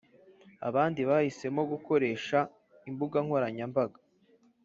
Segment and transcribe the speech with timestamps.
[0.67, 2.39] abandi bahisemo gukoresha
[2.89, 3.99] imbuga nkoranyambaga